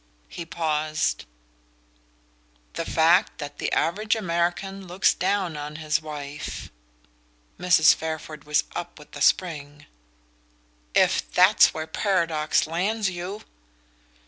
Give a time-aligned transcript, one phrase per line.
[0.29, 1.25] He paused.
[2.73, 6.71] "The fact that the average American looks down on his wife."
[7.59, 7.93] Mrs.
[7.93, 9.85] Fairford was up with a spring.
[10.95, 13.43] "If that's where paradox lands you!"